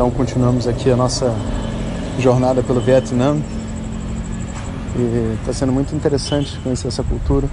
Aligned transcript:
Então 0.00 0.10
continuamos 0.10 0.66
aqui 0.66 0.90
a 0.90 0.96
nossa 0.96 1.30
jornada 2.18 2.62
pelo 2.62 2.80
Vietnã 2.80 3.36
e 4.96 5.36
está 5.38 5.52
sendo 5.52 5.72
muito 5.72 5.94
interessante 5.94 6.58
conhecer 6.60 6.88
essa 6.88 7.02
cultura, 7.02 7.46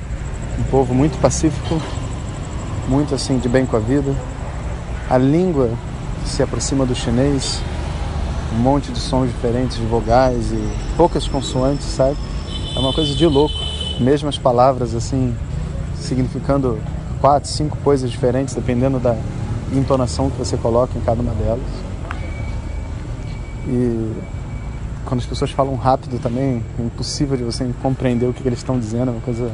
um 0.58 0.64
povo 0.72 0.94
muito 0.94 1.20
pacífico, 1.20 1.78
muito 2.88 3.14
assim 3.14 3.38
de 3.38 3.50
bem 3.50 3.66
com 3.66 3.76
a 3.76 3.82
vida. 3.82 4.16
A 5.10 5.18
língua 5.18 5.72
se 6.26 6.42
aproxima 6.42 6.86
do 6.86 6.96
chinês, 6.96 7.62
um 8.56 8.62
monte 8.62 8.94
de 8.94 9.00
sons 9.02 9.28
diferentes 9.28 9.76
de 9.76 9.86
vogais 9.86 10.50
e 10.54 10.70
poucas 10.96 11.28
consoantes, 11.28 11.86
sabe? 11.86 12.16
É 12.74 12.80
uma 12.80 12.94
coisa 12.94 13.14
de 13.14 13.26
louco. 13.26 13.56
Mesmas 14.00 14.38
palavras 14.38 14.96
assim 14.96 15.36
significando 16.00 16.80
quatro, 17.20 17.50
cinco 17.50 17.76
coisas 17.84 18.10
diferentes 18.10 18.56
dependendo 18.56 19.00
da 19.00 19.18
entonação 19.74 20.30
que 20.30 20.38
você 20.38 20.56
coloca 20.56 20.98
em 20.98 21.02
cada 21.02 21.22
uma 21.22 21.34
delas. 21.34 21.87
E 23.68 24.14
quando 25.06 25.20
as 25.20 25.26
pessoas 25.26 25.52
falam 25.52 25.76
rápido 25.76 26.20
também, 26.22 26.64
é 26.80 26.82
impossível 26.82 27.38
de 27.38 27.44
você 27.44 27.70
compreender 27.82 28.28
o 28.28 28.34
que 28.34 28.46
eles 28.48 28.60
estão 28.60 28.80
dizendo, 28.80 29.10
é 29.10 29.12
uma 29.12 29.22
coisa 29.22 29.52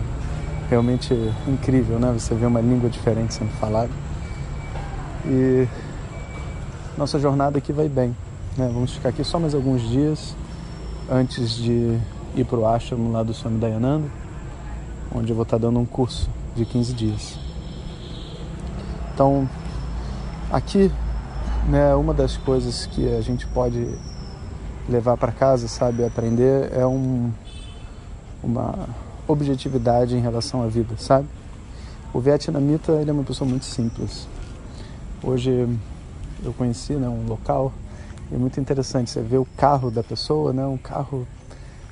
realmente 0.70 1.14
incrível, 1.48 2.00
né? 2.00 2.12
Você 2.14 2.34
vê 2.34 2.46
uma 2.46 2.62
língua 2.62 2.90
diferente 2.90 3.34
sendo 3.34 3.52
falada. 3.60 3.92
E 5.26 5.68
nossa 6.98 7.20
jornada 7.20 7.58
aqui 7.58 7.72
vai 7.72 7.90
bem. 7.90 8.16
Né? 8.58 8.70
Vamos 8.72 8.94
ficar 8.94 9.10
aqui 9.10 9.24
só 9.24 9.40
mais 9.40 9.56
alguns 9.56 9.82
dias 9.82 10.36
antes 11.10 11.56
de 11.56 11.98
ir 12.36 12.46
para 12.46 12.58
o 12.58 12.68
ashram 12.68 13.12
lá 13.12 13.24
do 13.24 13.34
Swami 13.34 13.60
Dayananda, 13.60 14.08
onde 15.14 15.32
eu 15.32 15.36
vou 15.36 15.44
estar 15.44 15.58
dando 15.58 15.80
um 15.80 15.86
curso 15.86 16.30
de 16.56 16.66
15 16.66 16.94
dias. 16.94 17.38
Então, 19.14 19.48
aqui 20.52 20.92
né, 21.68 21.96
uma 21.96 22.14
das 22.14 22.38
coisas 22.38 22.86
que 22.86 23.08
a 23.16 23.22
gente 23.22 23.48
pode 23.48 23.88
levar 24.88 25.18
para 25.18 25.32
casa, 25.32 25.68
sabe, 25.68 26.04
aprender 26.04 26.72
é 26.74 26.86
um, 26.86 27.32
uma 28.44 28.88
objetividade 29.28 30.16
em 30.16 30.20
relação 30.20 30.62
à 30.62 30.68
vida, 30.68 30.96
sabe? 30.98 31.28
O 32.14 32.20
vietnamita 32.20 32.92
ele 32.94 33.10
é 33.10 33.14
uma 33.14 33.24
pessoa 33.24 33.50
muito 33.50 33.66
simples. 33.66 34.28
Hoje 35.24 35.68
eu 36.44 36.54
conheci 36.54 36.94
né, 36.94 37.08
um 37.08 37.26
local 37.26 37.72
e 38.30 38.36
é 38.36 38.38
muito 38.38 38.60
interessante 38.60 39.10
você 39.10 39.22
ver 39.22 39.38
o 39.38 39.48
carro 39.58 39.90
da 39.90 40.04
pessoa, 40.04 40.52
né, 40.52 40.66
um 40.66 40.78
carro 40.78 41.26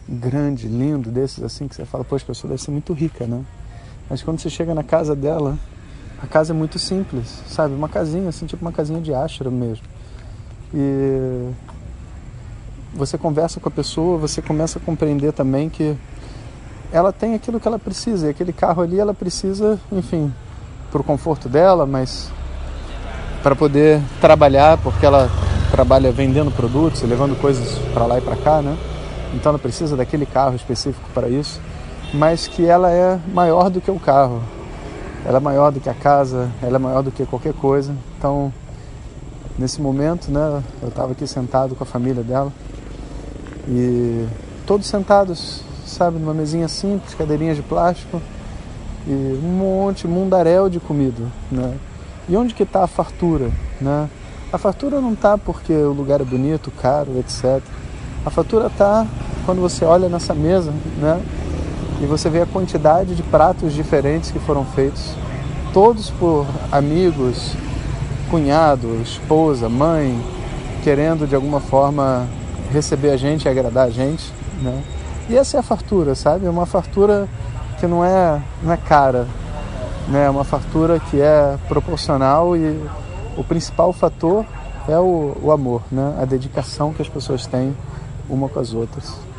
grande, 0.07 0.67
lindo 0.67 1.09
desses 1.09 1.43
assim 1.43 1.67
que 1.67 1.75
você 1.75 1.85
fala, 1.85 2.03
poxa, 2.03 2.25
a 2.25 2.27
pessoa 2.27 2.49
deve 2.49 2.61
ser 2.61 2.71
muito 2.71 2.91
rica, 2.91 3.25
né? 3.25 3.43
Mas 4.09 4.21
quando 4.21 4.39
você 4.39 4.49
chega 4.49 4.75
na 4.75 4.83
casa 4.83 5.15
dela, 5.15 5.57
a 6.21 6.27
casa 6.27 6.53
é 6.53 6.55
muito 6.55 6.77
simples, 6.77 7.41
sabe? 7.47 7.73
Uma 7.73 7.89
casinha, 7.89 8.29
assim, 8.29 8.45
tipo 8.45 8.63
uma 8.63 8.71
casinha 8.71 9.01
de 9.01 9.13
ashram 9.13 9.51
mesmo. 9.51 9.83
E 10.73 11.49
você 12.93 13.17
conversa 13.17 13.59
com 13.59 13.69
a 13.69 13.71
pessoa, 13.71 14.17
você 14.17 14.41
começa 14.41 14.77
a 14.77 14.81
compreender 14.81 15.33
também 15.33 15.69
que 15.69 15.95
ela 16.91 17.11
tem 17.11 17.33
aquilo 17.33 17.59
que 17.59 17.67
ela 17.67 17.79
precisa. 17.79 18.27
E 18.27 18.29
aquele 18.29 18.53
carro 18.53 18.83
ali, 18.83 18.99
ela 18.99 19.13
precisa, 19.13 19.79
enfim, 19.91 20.31
para 20.91 21.01
o 21.01 21.03
conforto 21.03 21.49
dela, 21.49 21.85
mas 21.85 22.29
para 23.41 23.55
poder 23.55 24.01
trabalhar, 24.19 24.77
porque 24.77 25.05
ela 25.05 25.29
trabalha 25.71 26.11
vendendo 26.11 26.51
produtos, 26.51 27.01
levando 27.01 27.39
coisas 27.39 27.79
para 27.93 28.05
lá 28.05 28.19
e 28.19 28.21
para 28.21 28.35
cá, 28.35 28.61
né? 28.61 28.77
Então 29.33 29.49
ela 29.51 29.59
precisa 29.59 29.95
daquele 29.95 30.25
carro 30.25 30.55
específico 30.55 31.09
para 31.13 31.29
isso, 31.29 31.59
mas 32.13 32.45
que 32.45 32.65
ela 32.65 32.91
é 32.91 33.17
maior 33.33 33.69
do 33.69 33.81
que 33.81 33.89
o 33.89 33.99
carro. 33.99 34.43
Ela 35.25 35.37
é 35.37 35.39
maior 35.39 35.71
do 35.71 35.79
que 35.79 35.89
a 35.89 35.93
casa, 35.93 36.49
ela 36.61 36.77
é 36.77 36.79
maior 36.79 37.03
do 37.03 37.11
que 37.11 37.25
qualquer 37.25 37.53
coisa. 37.53 37.95
Então, 38.17 38.51
nesse 39.57 39.81
momento, 39.81 40.31
né, 40.31 40.63
eu 40.81 40.89
estava 40.89 41.11
aqui 41.11 41.27
sentado 41.27 41.75
com 41.75 41.83
a 41.83 41.87
família 41.87 42.23
dela 42.23 42.51
e 43.67 44.27
todos 44.65 44.87
sentados, 44.87 45.63
sabe, 45.85 46.17
numa 46.17 46.33
mesinha 46.33 46.67
simples, 46.67 47.13
cadeirinhas 47.13 47.57
de 47.57 47.63
plástico 47.63 48.21
e 49.05 49.39
um 49.43 49.57
monte, 49.57 50.07
mundaréu 50.07 50.69
de 50.69 50.79
comida, 50.79 51.23
né? 51.51 51.75
E 52.29 52.35
onde 52.35 52.53
que 52.53 52.63
está 52.63 52.83
a 52.83 52.87
fartura, 52.87 53.51
né? 53.79 54.09
A 54.51 54.57
fartura 54.57 54.99
não 54.99 55.13
está 55.13 55.37
porque 55.37 55.73
o 55.73 55.91
lugar 55.91 56.21
é 56.21 56.23
bonito, 56.23 56.71
caro, 56.71 57.17
etc. 57.19 57.61
A 58.25 58.29
fartura 58.29 58.67
está 58.67 59.05
quando 59.45 59.61
você 59.61 59.85
olha 59.85 60.07
nessa 60.07 60.33
mesa, 60.33 60.71
né? 60.97 61.21
E 62.01 62.05
você 62.05 62.29
vê 62.29 62.41
a 62.41 62.45
quantidade 62.47 63.13
de 63.13 63.21
pratos 63.21 63.73
diferentes 63.73 64.31
que 64.31 64.39
foram 64.39 64.65
feitos, 64.65 65.13
todos 65.71 66.09
por 66.09 66.47
amigos, 66.71 67.55
cunhado, 68.29 68.99
esposa, 69.03 69.69
mãe, 69.69 70.19
querendo 70.83 71.27
de 71.27 71.35
alguma 71.35 71.59
forma 71.59 72.27
receber 72.71 73.11
a 73.11 73.17
gente 73.17 73.45
e 73.45 73.49
agradar 73.49 73.87
a 73.87 73.89
gente, 73.91 74.33
né? 74.63 74.81
E 75.29 75.37
essa 75.37 75.57
é 75.57 75.59
a 75.59 75.63
fartura, 75.63 76.15
sabe? 76.15 76.47
É 76.47 76.49
uma 76.49 76.65
fartura 76.65 77.29
que 77.79 77.85
não 77.85 78.03
é, 78.03 78.41
não 78.63 78.73
é 78.73 78.77
cara, 78.77 79.27
né? 80.07 80.25
É 80.25 80.29
uma 80.29 80.43
fartura 80.43 80.99
que 80.99 81.21
é 81.21 81.55
proporcional 81.67 82.57
e 82.57 82.81
o 83.37 83.43
principal 83.43 83.93
fator 83.93 84.43
é 84.87 84.97
o, 84.97 85.37
o 85.39 85.51
amor, 85.51 85.83
né? 85.91 86.15
A 86.19 86.25
dedicação 86.25 86.93
que 86.93 87.01
as 87.01 87.09
pessoas 87.09 87.45
têm 87.45 87.77
uma 88.27 88.49
com 88.49 88.59
as 88.59 88.73
outras. 88.73 89.30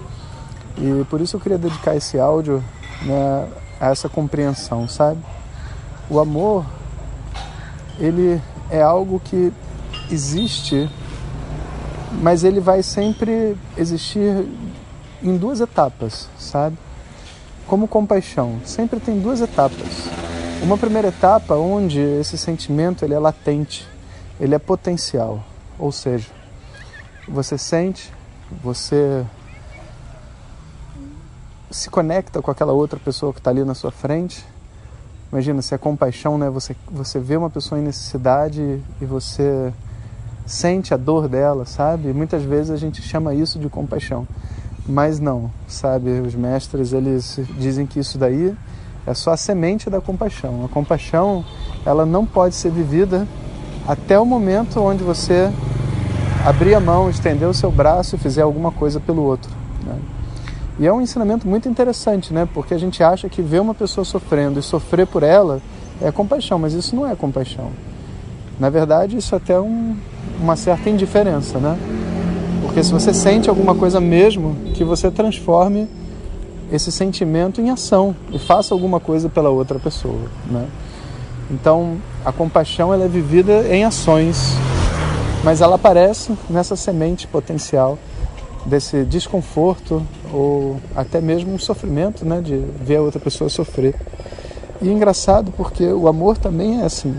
E 0.76 1.04
por 1.04 1.20
isso 1.20 1.36
eu 1.36 1.40
queria 1.40 1.58
dedicar 1.58 1.94
esse 1.96 2.18
áudio 2.18 2.62
né, 3.02 3.48
a 3.80 3.90
essa 3.90 4.08
compreensão, 4.08 4.88
sabe? 4.88 5.20
O 6.08 6.18
amor, 6.18 6.64
ele 7.98 8.40
é 8.70 8.82
algo 8.82 9.20
que 9.20 9.52
existe, 10.10 10.88
mas 12.20 12.44
ele 12.44 12.60
vai 12.60 12.82
sempre 12.82 13.56
existir 13.76 14.46
em 15.22 15.36
duas 15.36 15.60
etapas, 15.60 16.28
sabe? 16.38 16.76
Como 17.66 17.86
compaixão, 17.86 18.60
sempre 18.64 18.98
tem 18.98 19.20
duas 19.20 19.40
etapas. 19.40 20.08
Uma 20.62 20.78
primeira 20.78 21.08
etapa 21.08 21.54
onde 21.54 22.00
esse 22.00 22.38
sentimento 22.38 23.04
ele 23.04 23.14
é 23.14 23.18
latente, 23.18 23.86
ele 24.40 24.54
é 24.54 24.58
potencial, 24.58 25.42
ou 25.78 25.90
seja, 25.90 26.28
você 27.28 27.56
sente, 27.56 28.12
você 28.62 29.24
se 31.72 31.90
conecta 31.90 32.40
com 32.40 32.50
aquela 32.50 32.72
outra 32.72 32.98
pessoa 32.98 33.32
que 33.32 33.40
está 33.40 33.50
ali 33.50 33.64
na 33.64 33.74
sua 33.74 33.90
frente. 33.90 34.44
Imagina, 35.32 35.62
se 35.62 35.74
é 35.74 35.78
compaixão, 35.78 36.36
né? 36.36 36.50
Você, 36.50 36.76
você 36.90 37.18
vê 37.18 37.36
uma 37.36 37.48
pessoa 37.48 37.80
em 37.80 37.84
necessidade 37.84 38.80
e 39.00 39.04
você 39.04 39.72
sente 40.46 40.92
a 40.92 40.96
dor 40.96 41.28
dela, 41.28 41.64
sabe? 41.64 42.12
Muitas 42.12 42.42
vezes 42.42 42.70
a 42.70 42.76
gente 42.76 43.00
chama 43.00 43.34
isso 43.34 43.58
de 43.58 43.68
compaixão, 43.68 44.28
mas 44.86 45.18
não, 45.18 45.50
sabe? 45.66 46.20
Os 46.20 46.34
mestres 46.34 46.92
eles 46.92 47.40
dizem 47.58 47.86
que 47.86 47.98
isso 47.98 48.18
daí 48.18 48.54
é 49.06 49.14
só 49.14 49.32
a 49.32 49.36
semente 49.36 49.88
da 49.88 50.00
compaixão. 50.00 50.64
A 50.64 50.68
compaixão 50.68 51.44
ela 51.86 52.04
não 52.04 52.26
pode 52.26 52.54
ser 52.54 52.70
vivida 52.70 53.26
até 53.88 54.18
o 54.18 54.26
momento 54.26 54.80
onde 54.80 55.02
você 55.02 55.50
abrir 56.44 56.74
a 56.74 56.80
mão, 56.80 57.08
estender 57.08 57.48
o 57.48 57.54
seu 57.54 57.70
braço 57.70 58.16
e 58.16 58.18
fizer 58.18 58.42
alguma 58.42 58.70
coisa 58.70 59.00
pelo 59.00 59.22
outro. 59.22 59.61
E 60.82 60.86
é 60.88 60.92
um 60.92 61.00
ensinamento 61.00 61.46
muito 61.46 61.68
interessante, 61.68 62.34
né? 62.34 62.48
Porque 62.52 62.74
a 62.74 62.78
gente 62.78 63.04
acha 63.04 63.28
que 63.28 63.40
ver 63.40 63.60
uma 63.60 63.72
pessoa 63.72 64.04
sofrendo 64.04 64.58
e 64.58 64.62
sofrer 64.64 65.06
por 65.06 65.22
ela 65.22 65.62
é 66.00 66.10
compaixão, 66.10 66.58
mas 66.58 66.72
isso 66.72 66.96
não 66.96 67.08
é 67.08 67.14
compaixão. 67.14 67.70
Na 68.58 68.68
verdade, 68.68 69.16
isso 69.16 69.32
é 69.32 69.38
até 69.38 69.60
um, 69.60 69.94
uma 70.40 70.56
certa 70.56 70.90
indiferença, 70.90 71.60
né? 71.60 71.78
Porque 72.62 72.82
se 72.82 72.90
você 72.90 73.14
sente 73.14 73.48
alguma 73.48 73.76
coisa 73.76 74.00
mesmo, 74.00 74.56
que 74.74 74.82
você 74.82 75.08
transforme 75.08 75.86
esse 76.72 76.90
sentimento 76.90 77.60
em 77.60 77.70
ação 77.70 78.16
e 78.32 78.38
faça 78.40 78.74
alguma 78.74 78.98
coisa 78.98 79.28
pela 79.28 79.50
outra 79.50 79.78
pessoa, 79.78 80.22
né? 80.50 80.66
Então, 81.48 81.98
a 82.24 82.32
compaixão 82.32 82.92
ela 82.92 83.04
é 83.04 83.08
vivida 83.08 83.72
em 83.72 83.84
ações. 83.84 84.56
mas 85.44 85.60
ela 85.60 85.76
aparece 85.76 86.36
nessa 86.50 86.74
semente 86.74 87.28
potencial 87.28 87.96
desse 88.66 89.04
desconforto 89.04 90.04
ou 90.32 90.80
até 90.96 91.20
mesmo 91.20 91.52
um 91.52 91.58
sofrimento, 91.58 92.24
né, 92.24 92.40
de 92.40 92.56
ver 92.56 92.96
a 92.96 93.02
outra 93.02 93.20
pessoa 93.20 93.50
sofrer. 93.50 93.94
E 94.80 94.88
é 94.88 94.92
engraçado 94.92 95.52
porque 95.56 95.86
o 95.86 96.08
amor 96.08 96.38
também 96.38 96.80
é 96.80 96.84
assim. 96.84 97.14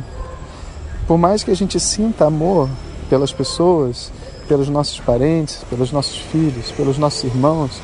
Por 1.07 1.17
mais 1.17 1.43
que 1.43 1.51
a 1.51 1.55
gente 1.55 1.79
sinta 1.79 2.25
amor 2.25 2.69
pelas 3.09 3.31
pessoas, 3.31 4.11
pelos 4.47 4.67
nossos 4.67 4.99
parentes, 4.99 5.63
pelos 5.69 5.91
nossos 5.91 6.17
filhos, 6.17 6.71
pelos 6.71 6.97
nossos 6.97 7.23
irmãos, 7.23 7.79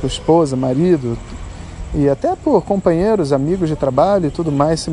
por 0.00 0.06
esposa, 0.06 0.56
marido, 0.56 1.16
e 1.94 2.08
até 2.08 2.34
por 2.34 2.62
companheiros, 2.62 3.32
amigos 3.32 3.68
de 3.68 3.76
trabalho 3.76 4.26
e 4.26 4.30
tudo 4.30 4.50
mais, 4.50 4.80
se, 4.80 4.90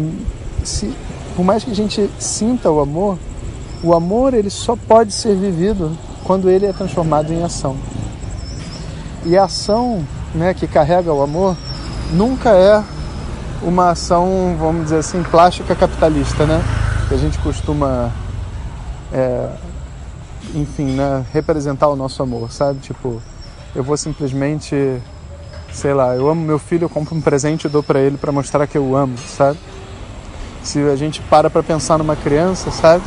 se, 0.63 0.93
por 1.35 1.43
mais 1.45 1.63
que 1.63 1.71
a 1.71 1.75
gente 1.75 2.09
sinta 2.19 2.69
o 2.69 2.79
amor, 2.79 3.17
o 3.81 3.93
amor 3.93 4.33
ele 4.33 4.49
só 4.49 4.75
pode 4.75 5.13
ser 5.13 5.35
vivido 5.35 5.97
quando 6.25 6.49
ele 6.49 6.65
é 6.65 6.73
transformado 6.73 7.31
em 7.31 7.41
ação. 7.43 7.77
E 9.25 9.37
a 9.37 9.43
ação 9.43 10.05
né, 10.33 10.53
que 10.53 10.67
carrega 10.67 11.13
o 11.13 11.21
amor 11.21 11.55
nunca 12.11 12.49
é 12.51 12.83
uma 13.61 13.91
ação, 13.91 14.55
vamos 14.57 14.83
dizer 14.83 14.99
assim, 14.99 15.21
plástica 15.23 15.75
capitalista, 15.75 16.45
né? 16.45 16.61
Que 17.07 17.15
a 17.15 17.17
gente 17.17 17.37
costuma, 17.39 18.11
é, 19.11 19.49
enfim, 20.55 20.91
né, 20.91 21.25
representar 21.33 21.87
o 21.87 21.95
nosso 21.95 22.23
amor, 22.23 22.51
sabe? 22.51 22.79
Tipo, 22.79 23.21
eu 23.75 23.83
vou 23.83 23.97
simplesmente, 23.97 24.75
sei 25.73 25.93
lá, 25.93 26.15
eu 26.15 26.29
amo 26.29 26.41
meu 26.41 26.57
filho, 26.57 26.85
eu 26.85 26.89
compro 26.89 27.15
um 27.15 27.21
presente 27.21 27.65
e 27.65 27.69
dou 27.69 27.83
para 27.83 27.99
ele 27.99 28.17
para 28.17 28.31
mostrar 28.31 28.65
que 28.67 28.77
eu 28.77 28.95
amo, 28.95 29.17
sabe? 29.17 29.59
Se 30.63 30.79
a 30.79 30.95
gente 30.95 31.21
para 31.21 31.49
para 31.49 31.63
pensar 31.63 31.97
numa 31.97 32.15
criança, 32.15 32.71
sabe? 32.71 33.03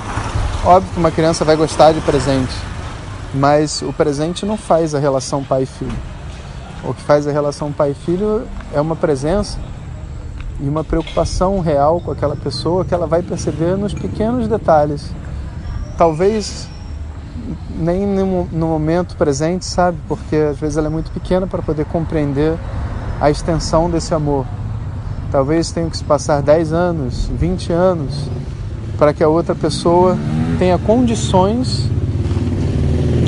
Óbvio 0.64 0.92
que 0.92 1.00
uma 1.00 1.10
criança 1.10 1.44
vai 1.44 1.56
gostar 1.56 1.92
de 1.92 2.00
presente, 2.02 2.54
mas 3.34 3.82
o 3.82 3.92
presente 3.92 4.44
não 4.44 4.56
faz 4.56 4.94
a 4.94 4.98
relação 4.98 5.42
pai 5.42 5.62
e 5.62 5.66
filho. 5.66 5.98
O 6.84 6.92
que 6.92 7.02
faz 7.02 7.26
a 7.26 7.32
relação 7.32 7.72
pai 7.72 7.92
e 7.92 7.94
filho 7.94 8.46
é 8.72 8.80
uma 8.80 8.96
presença 8.96 9.58
e 10.60 10.68
uma 10.68 10.84
preocupação 10.84 11.60
real 11.60 12.00
com 12.00 12.10
aquela 12.10 12.36
pessoa 12.36 12.84
que 12.84 12.92
ela 12.92 13.06
vai 13.06 13.22
perceber 13.22 13.76
nos 13.76 13.94
pequenos 13.94 14.48
detalhes. 14.48 15.10
Talvez 15.96 16.68
nem 17.76 18.06
no, 18.06 18.46
no 18.46 18.66
momento 18.66 19.16
presente, 19.16 19.64
sabe? 19.64 19.98
Porque 20.06 20.36
às 20.36 20.58
vezes 20.58 20.76
ela 20.76 20.86
é 20.86 20.90
muito 20.90 21.10
pequena 21.10 21.46
para 21.46 21.62
poder 21.62 21.84
compreender 21.86 22.56
a 23.20 23.30
extensão 23.30 23.88
desse 23.88 24.14
amor. 24.14 24.46
Talvez 25.30 25.72
tenha 25.72 25.88
que 25.88 25.96
se 25.96 26.04
passar 26.04 26.42
10 26.42 26.72
anos, 26.72 27.26
20 27.26 27.72
anos, 27.72 28.28
para 28.98 29.12
que 29.14 29.24
a 29.24 29.28
outra 29.28 29.54
pessoa 29.54 30.16
tenha 30.58 30.78
condições 30.78 31.88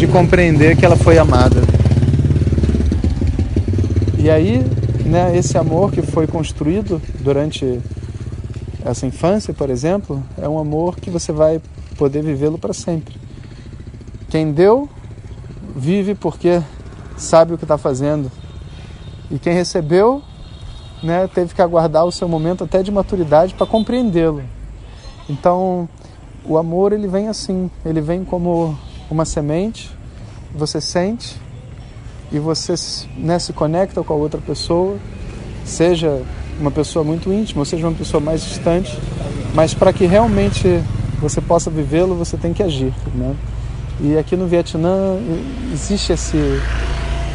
de 0.04 0.12
compreender 0.12 0.76
que 0.76 0.84
ela 0.84 0.96
foi 0.96 1.16
amada. 1.16 1.62
E 4.18 4.28
aí, 4.28 4.58
né, 5.06 5.34
esse 5.34 5.56
amor 5.56 5.92
que 5.92 6.02
foi 6.02 6.26
construído 6.26 7.00
durante 7.20 7.80
essa 8.84 9.06
infância, 9.06 9.54
por 9.54 9.70
exemplo, 9.70 10.22
é 10.36 10.46
um 10.46 10.58
amor 10.58 10.96
que 10.96 11.08
você 11.08 11.32
vai 11.32 11.58
poder 11.96 12.22
vivê-lo 12.22 12.58
para 12.58 12.74
sempre. 12.74 13.16
Quem 14.28 14.52
deu, 14.52 14.90
vive 15.74 16.14
porque 16.14 16.60
sabe 17.16 17.54
o 17.54 17.58
que 17.58 17.64
está 17.64 17.78
fazendo. 17.78 18.30
E 19.30 19.38
quem 19.38 19.54
recebeu, 19.54 20.22
né, 21.02 21.26
teve 21.34 21.54
que 21.54 21.62
aguardar 21.62 22.04
o 22.04 22.12
seu 22.12 22.28
momento 22.28 22.64
até 22.64 22.82
de 22.82 22.92
maturidade 22.92 23.54
para 23.54 23.66
compreendê-lo. 23.66 24.42
Então, 25.30 25.88
o 26.44 26.58
amor 26.58 26.92
ele 26.92 27.08
vem 27.08 27.28
assim, 27.28 27.70
ele 27.86 28.02
vem 28.02 28.22
como 28.22 28.76
uma 29.10 29.24
semente, 29.24 29.90
você 30.54 30.80
sente 30.80 31.36
e 32.32 32.38
você 32.38 32.74
né, 33.16 33.38
se 33.38 33.52
conecta 33.52 34.02
com 34.02 34.12
a 34.12 34.16
outra 34.16 34.40
pessoa, 34.40 34.96
seja 35.64 36.22
uma 36.58 36.70
pessoa 36.70 37.04
muito 37.04 37.32
íntima, 37.32 37.60
ou 37.60 37.64
seja 37.64 37.86
uma 37.86 37.96
pessoa 37.96 38.20
mais 38.20 38.42
distante, 38.42 38.98
mas 39.54 39.74
para 39.74 39.92
que 39.92 40.06
realmente 40.06 40.82
você 41.20 41.40
possa 41.40 41.70
vivê-lo, 41.70 42.14
você 42.14 42.36
tem 42.36 42.52
que 42.52 42.62
agir. 42.62 42.92
Né? 43.14 43.34
E 44.00 44.18
aqui 44.18 44.36
no 44.36 44.46
Vietnã 44.46 45.16
existe 45.72 46.12
esse, 46.12 46.60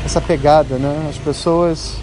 essa 0.06 0.20
pegada, 0.20 0.78
né? 0.78 1.08
As 1.10 1.18
pessoas 1.18 1.98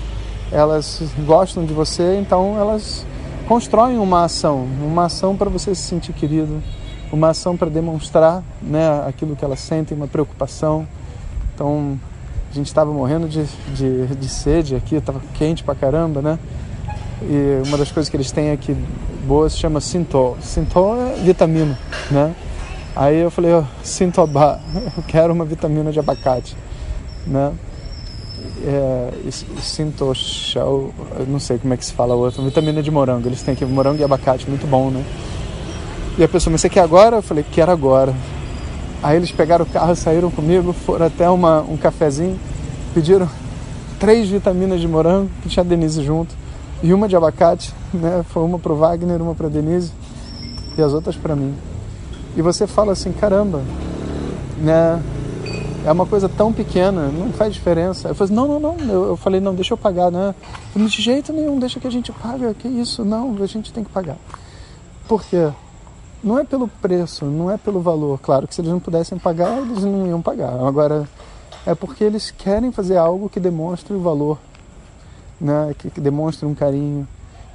elas 0.51 1.03
gostam 1.27 1.65
de 1.65 1.75
você, 1.75 2.19
então 2.19 2.57
elas 2.59 3.05
constroem 3.47 3.99
uma 3.99 4.25
ação, 4.25 4.67
uma 4.83 5.07
ação 5.07 5.37
para 5.37 5.51
você 5.51 5.75
se 5.75 5.83
sentir 5.83 6.13
querido, 6.13 6.63
uma 7.12 7.31
ação 7.31 7.56
para 7.56 7.69
demonstrar 7.69 8.43
né, 8.61 9.05
aquilo 9.06 9.37
que 9.37 9.44
elas 9.44 9.61
sentem, 9.61 9.97
uma 9.97 10.08
preocupação. 10.08 10.87
Então, 11.55 11.99
a 12.50 12.55
gente 12.55 12.67
estava 12.67 12.93
morrendo 12.93 13.29
de, 13.29 13.44
de, 13.75 14.06
de, 14.14 14.29
sede 14.29 14.75
aqui, 14.76 14.97
estava 14.97 15.20
quente 15.35 15.62
pra 15.62 15.75
caramba, 15.75 16.20
né? 16.20 16.38
E 17.23 17.62
uma 17.67 17.79
das 17.79 17.91
coisas 17.91 18.11
que 18.11 18.17
eles 18.17 18.31
têm 18.31 18.50
aqui 18.50 18.76
boas 19.26 19.53
se 19.53 19.58
chama 19.58 19.81
Sintol. 19.81 20.37
Sintol 20.41 20.97
é 21.00 21.14
vitamina, 21.23 21.79
né? 22.11 22.35
Aí 22.94 23.19
eu 23.19 23.31
falei, 23.31 23.53
oh, 23.53 23.64
Sintobá, 23.82 24.58
eu 24.97 25.03
quero 25.06 25.32
uma 25.32 25.44
vitamina 25.44 25.93
de 25.93 25.99
abacate, 25.99 26.56
né? 27.26 27.53
É, 28.64 29.11
Sintoshal, 29.61 30.91
eu 31.19 31.26
não 31.26 31.38
sei 31.38 31.58
como 31.58 31.75
é 31.75 31.76
que 31.76 31.85
se 31.85 31.93
fala 31.93 32.14
a 32.14 32.17
outra, 32.17 32.43
vitamina 32.43 32.82
de 32.82 32.91
morango. 32.91 33.29
Eles 33.29 33.43
têm 33.43 33.55
aqui 33.55 33.64
morango 33.64 34.00
e 34.00 34.05
abacate, 34.05 34.49
muito 34.49 34.67
bom, 34.67 34.91
né? 34.91 35.05
E 36.19 36.25
a 36.25 36.29
pessoa, 36.29 36.51
mas 36.53 36.63
você 36.63 36.71
quer 36.71 36.81
agora? 36.81 37.17
Eu 37.17 37.23
falei, 37.23 37.45
quero 37.53 37.71
agora. 37.71 38.15
Aí 39.03 39.17
eles 39.17 39.31
pegaram 39.31 39.67
o 39.67 39.69
carro, 39.69 39.95
saíram 39.95 40.31
comigo, 40.31 40.73
foram 40.73 41.07
até 41.07 41.29
uma, 41.29 41.61
um 41.61 41.77
cafezinho, 41.77 42.41
pediram 42.95 43.29
três 44.01 44.27
vitaminas 44.27 44.81
de 44.81 44.89
morango, 44.89 45.31
que 45.43 45.49
tinha 45.51 45.63
a 45.63 45.67
Denise 45.67 46.03
junto, 46.03 46.35
e 46.83 46.95
uma 46.95 47.07
de 47.07 47.15
abacate, 47.15 47.73
né? 47.93 48.25
Foi 48.31 48.43
uma 48.43 48.59
para 48.59 48.73
o 48.73 48.77
Wagner, 48.77 49.21
uma 49.21 49.35
para 49.35 49.49
Denise 49.49 49.93
e 50.79 50.83
as 50.83 50.95
outras 50.95 51.17
para 51.17 51.37
mim. 51.37 51.55
E 52.35 52.41
você 52.41 52.67
fala 52.67 52.93
assim, 52.93 53.13
caramba, 53.13 53.63
né? 54.59 55.03
É 55.85 55.93
uma 55.93 56.07
coisa 56.07 56.29
tão 56.31 56.51
pequena, 56.51 57.09
não 57.09 57.31
faz 57.33 57.53
diferença. 57.53 58.09
Eu 58.09 58.15
falei, 58.15 58.35
não, 58.35 58.49
não, 58.49 58.59
não. 58.59 58.77
Eu, 58.89 59.05
eu 59.05 59.17
falei, 59.17 59.39
não, 59.39 59.55
deixa 59.55 59.75
eu 59.75 59.79
pagar, 59.79 60.11
né? 60.11 60.35
Eu 60.41 60.73
falei, 60.73 60.89
de 60.89 61.03
jeito 61.03 61.33
nenhum, 61.33 61.59
deixa 61.59 61.79
que 61.79 61.87
a 61.87 61.91
gente 61.91 62.11
paga. 62.11 62.55
Que 62.55 62.67
isso? 62.67 63.05
Não, 63.05 63.37
a 63.41 63.47
gente 63.47 63.71
tem 63.73 63.85
que 63.85 63.91
pagar. 63.91 64.17
Por 65.07 65.23
quê? 65.23 65.51
Não 66.23 66.39
é 66.39 66.45
pelo 66.45 66.69
preço, 66.69 67.25
não 67.25 67.51
é 67.51 67.57
pelo 67.57 67.81
valor. 67.81 68.19
Claro 68.21 68.47
que 68.47 68.55
se 68.55 68.61
eles 68.61 68.71
não 68.71 68.81
pudessem 68.81 69.19
pagar, 69.19 69.59
eles 69.59 69.85
não 69.85 70.07
iam 70.07 70.23
pagar. 70.23 70.53
Agora, 70.67 71.08
é 71.67 71.75
porque 71.75 72.05
eles 72.05 72.31
querem 72.31 72.73
fazer 72.73 72.96
algo 72.96 73.29
que 73.29 73.41
demonstre 73.41 73.94
o 73.94 74.01
valor, 74.01 74.39
né? 75.41 75.75
que, 75.79 75.91
que 75.91 76.01
demonstre 76.01 76.46
um 76.46 76.55
carinho. 76.55 77.06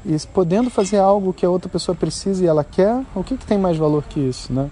E 0.05 0.17
podendo 0.33 0.69
fazer 0.69 0.97
algo 0.97 1.33
que 1.33 1.45
a 1.45 1.49
outra 1.49 1.69
pessoa 1.69 1.95
precisa 1.95 2.43
e 2.43 2.47
ela 2.47 2.63
quer, 2.63 3.03
o 3.15 3.23
que, 3.23 3.37
que 3.37 3.45
tem 3.45 3.57
mais 3.57 3.77
valor 3.77 4.03
que 4.03 4.19
isso, 4.19 4.51
né? 4.51 4.69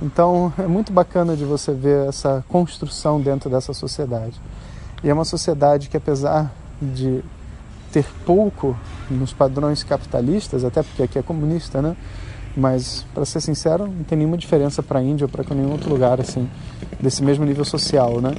Então 0.00 0.52
é 0.58 0.66
muito 0.66 0.92
bacana 0.92 1.36
de 1.36 1.44
você 1.44 1.72
ver 1.72 2.08
essa 2.08 2.44
construção 2.48 3.20
dentro 3.20 3.50
dessa 3.50 3.72
sociedade. 3.72 4.40
E 5.02 5.10
é 5.10 5.12
uma 5.12 5.24
sociedade 5.24 5.88
que, 5.88 5.96
apesar 5.96 6.52
de 6.80 7.22
ter 7.92 8.06
pouco 8.24 8.76
nos 9.10 9.32
padrões 9.32 9.82
capitalistas, 9.82 10.64
até 10.64 10.82
porque 10.82 11.02
aqui 11.02 11.18
é 11.18 11.22
comunista, 11.22 11.82
né? 11.82 11.96
Mas, 12.56 13.04
para 13.14 13.24
ser 13.24 13.40
sincero, 13.40 13.86
não 13.86 14.04
tem 14.04 14.18
nenhuma 14.18 14.36
diferença 14.36 14.82
para 14.82 14.98
a 14.98 15.02
Índia 15.02 15.24
ou 15.24 15.28
para 15.28 15.42
nenhum 15.54 15.72
outro 15.72 15.88
lugar 15.88 16.20
assim 16.20 16.48
desse 17.00 17.22
mesmo 17.22 17.44
nível 17.44 17.64
social, 17.64 18.20
né? 18.20 18.34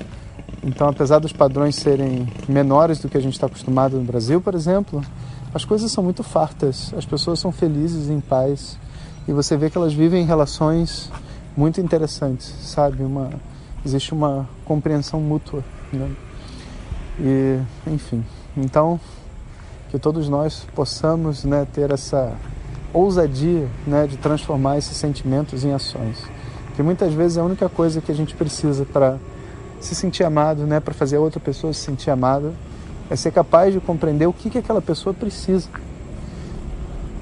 Então, 0.63 0.87
apesar 0.87 1.19
dos 1.19 1.33
padrões 1.33 1.75
serem 1.75 2.27
menores 2.47 2.99
do 2.99 3.09
que 3.09 3.17
a 3.17 3.21
gente 3.21 3.33
está 3.33 3.47
acostumado 3.47 3.97
no 3.97 4.03
Brasil, 4.03 4.39
por 4.39 4.55
exemplo, 4.55 5.03
as 5.53 5.65
coisas 5.65 5.91
são 5.91 6.03
muito 6.03 6.23
fartas, 6.23 6.93
as 6.95 7.05
pessoas 7.05 7.39
são 7.39 7.51
felizes, 7.51 8.09
em 8.09 8.19
paz, 8.19 8.77
e 9.27 9.33
você 9.33 9.57
vê 9.57 9.69
que 9.69 9.77
elas 9.77 9.93
vivem 9.93 10.25
relações 10.25 11.11
muito 11.55 11.81
interessantes, 11.81 12.53
sabe? 12.61 13.03
Uma, 13.03 13.31
existe 13.85 14.13
uma 14.13 14.47
compreensão 14.63 15.19
mútua, 15.19 15.63
né? 15.91 16.09
E, 17.19 17.59
enfim, 17.87 18.23
então 18.55 18.99
que 19.89 19.99
todos 19.99 20.27
nós 20.27 20.65
possamos 20.73 21.43
né, 21.43 21.67
ter 21.71 21.91
essa 21.91 22.33
ousadia 22.93 23.67
né, 23.87 24.07
de 24.07 24.17
transformar 24.17 24.77
esses 24.77 24.95
sentimentos 24.95 25.65
em 25.65 25.73
ações. 25.73 26.23
Porque 26.67 26.83
muitas 26.83 27.13
vezes 27.13 27.37
é 27.37 27.41
a 27.41 27.43
única 27.43 27.67
coisa 27.67 28.01
que 28.01 28.11
a 28.11 28.15
gente 28.15 28.35
precisa 28.35 28.85
para 28.85 29.17
se 29.79 29.93
sentir 29.95 30.23
amado, 30.23 30.65
né, 30.65 30.79
para 30.79 30.93
fazer 30.93 31.17
a 31.17 31.19
outra 31.19 31.39
pessoa 31.39 31.73
se 31.73 31.81
sentir 31.81 32.09
amada, 32.09 32.53
é 33.09 33.15
ser 33.15 33.31
capaz 33.31 33.73
de 33.73 33.79
compreender 33.79 34.25
o 34.27 34.33
que, 34.33 34.49
que 34.49 34.57
aquela 34.57 34.81
pessoa 34.81 35.13
precisa. 35.13 35.67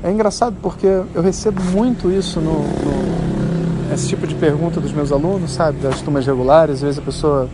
É 0.03 0.11
engraçado 0.11 0.55
porque 0.61 0.87
eu 0.87 1.21
recebo 1.21 1.61
muito 1.61 2.11
isso 2.11 2.39
no, 2.39 2.59
no, 2.59 3.93
esse 3.93 4.07
tipo 4.07 4.25
de 4.25 4.35
pergunta 4.35 4.79
dos 4.79 4.91
meus 4.91 5.11
alunos, 5.11 5.51
sabe, 5.51 5.79
das 5.79 6.01
turmas 6.01 6.25
regulares. 6.25 6.75
Às 6.75 6.81
vezes 6.81 6.99
a 6.99 7.01
pessoa, 7.01 7.49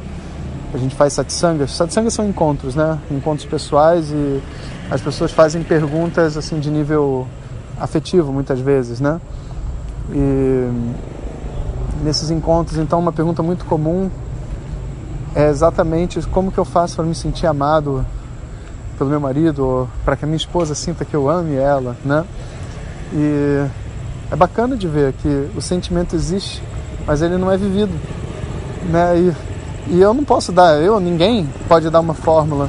a 0.73 0.77
gente 0.77 0.95
faz 0.95 1.13
satsangas. 1.13 1.71
Satsangas 1.71 2.13
são 2.13 2.27
encontros, 2.27 2.75
né, 2.75 2.99
encontros 3.09 3.45
pessoais 3.45 4.11
e 4.11 4.41
as 4.89 5.01
pessoas 5.01 5.31
fazem 5.31 5.63
perguntas 5.63 6.37
assim 6.37 6.59
de 6.59 6.69
nível 6.69 7.27
afetivo 7.79 8.31
muitas 8.31 8.59
vezes, 8.59 8.99
né? 8.99 9.19
E, 10.11 10.69
nesses 12.03 12.29
encontros. 12.29 12.77
Então, 12.77 12.99
uma 12.99 13.11
pergunta 13.11 13.41
muito 13.41 13.65
comum 13.65 14.09
é 15.35 15.49
exatamente 15.49 16.21
como 16.27 16.51
que 16.51 16.57
eu 16.57 16.65
faço 16.65 16.95
para 16.95 17.05
me 17.05 17.15
sentir 17.15 17.47
amado 17.47 18.05
pelo 18.97 19.09
meu 19.09 19.19
marido, 19.19 19.87
para 20.03 20.15
que 20.15 20.25
a 20.25 20.27
minha 20.27 20.37
esposa 20.37 20.73
sinta 20.73 21.05
que 21.05 21.15
eu 21.15 21.29
ame 21.29 21.55
ela, 21.55 21.95
né? 22.03 22.25
E 23.13 23.65
é 24.31 24.35
bacana 24.35 24.75
de 24.75 24.87
ver 24.87 25.13
que 25.13 25.49
o 25.55 25.61
sentimento 25.61 26.15
existe, 26.15 26.61
mas 27.05 27.21
ele 27.21 27.37
não 27.37 27.51
é 27.51 27.57
vivido, 27.57 27.93
né? 28.89 29.17
E, 29.17 29.93
e 29.93 30.01
eu 30.01 30.13
não 30.13 30.23
posso 30.23 30.51
dar, 30.51 30.81
eu, 30.81 30.99
ninguém 30.99 31.47
pode 31.67 31.89
dar 31.89 31.99
uma 31.99 32.13
fórmula 32.13 32.67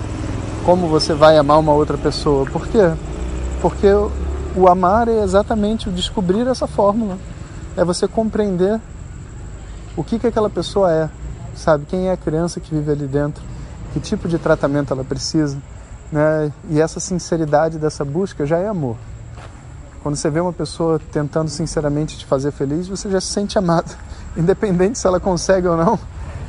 como 0.64 0.86
você 0.86 1.14
vai 1.14 1.38
amar 1.38 1.58
uma 1.58 1.72
outra 1.72 1.96
pessoa. 1.96 2.44
Por 2.44 2.66
quê? 2.68 2.92
Porque 3.62 3.88
o 4.58 4.68
amar 4.68 5.08
é 5.08 5.22
exatamente 5.22 5.88
o 5.88 5.92
descobrir 5.92 6.46
essa 6.46 6.66
fórmula. 6.66 7.16
É 7.76 7.84
você 7.84 8.08
compreender 8.08 8.80
o 9.96 10.02
que, 10.02 10.18
que 10.18 10.26
aquela 10.26 10.50
pessoa 10.50 10.92
é, 10.92 11.08
sabe? 11.54 11.86
Quem 11.86 12.08
é 12.08 12.12
a 12.12 12.16
criança 12.16 12.60
que 12.60 12.74
vive 12.74 12.90
ali 12.90 13.06
dentro, 13.06 13.42
que 13.92 14.00
tipo 14.00 14.28
de 14.28 14.38
tratamento 14.38 14.92
ela 14.92 15.04
precisa, 15.04 15.58
né? 16.10 16.52
E 16.68 16.80
essa 16.80 16.98
sinceridade 17.00 17.78
dessa 17.78 18.04
busca 18.04 18.44
já 18.44 18.58
é 18.58 18.66
amor. 18.66 18.96
Quando 20.02 20.16
você 20.16 20.30
vê 20.30 20.40
uma 20.40 20.52
pessoa 20.52 21.00
tentando 21.12 21.48
sinceramente 21.48 22.18
te 22.18 22.26
fazer 22.26 22.52
feliz, 22.52 22.88
você 22.88 23.10
já 23.10 23.20
se 23.20 23.28
sente 23.28 23.58
amado, 23.58 23.96
independente 24.36 24.98
se 24.98 25.06
ela 25.06 25.20
consegue 25.20 25.66
ou 25.66 25.76
não. 25.76 25.98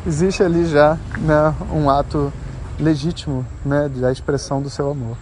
Existe 0.06 0.42
ali 0.42 0.66
já 0.66 0.98
né, 1.18 1.54
um 1.72 1.90
ato 1.90 2.32
legítimo 2.80 3.46
né, 3.66 3.90
da 3.90 4.12
expressão 4.12 4.62
do 4.62 4.70
seu 4.70 4.90
amor. 4.90 5.18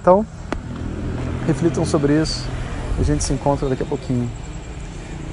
Então, 0.00 0.24
reflitam 1.48 1.84
sobre 1.86 2.20
isso. 2.20 2.46
A 3.00 3.02
gente 3.02 3.24
se 3.24 3.32
encontra 3.32 3.68
daqui 3.68 3.82
a 3.82 3.86
pouquinho. 3.86 4.30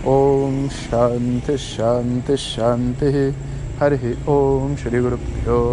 Om 0.05 0.69
Shanti 0.69 1.57
Shanti 1.57 2.37
Shanti 2.37 3.33
Harihi 3.79 4.17
Om 4.25 4.77
Shri 4.77 5.01
Guru 5.01 5.19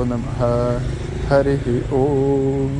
Namaha 0.05 0.81
Harihi 1.31 1.85
Om 1.93 2.71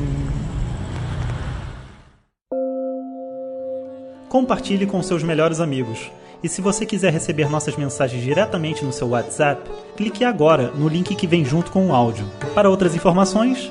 Compartilhe 4.29 4.87
com 4.87 5.03
seus 5.03 5.23
melhores 5.23 5.61
amigos. 5.61 6.11
E 6.43 6.49
se 6.49 6.61
você 6.61 6.85
quiser 6.85 7.13
receber 7.13 7.49
nossas 7.49 7.77
mensagens 7.77 8.25
diretamente 8.25 8.85
no 8.85 8.93
seu 8.93 9.09
WhatsApp, 9.09 9.71
clique 9.97 10.25
agora 10.25 10.73
no 10.73 10.89
link 10.89 11.15
que 11.15 11.27
vem 11.27 11.45
junto 11.45 11.71
com 11.71 11.89
o 11.89 11.95
áudio. 11.95 12.27
Para 12.55 12.71
outras 12.71 12.97
informações, 12.97 13.71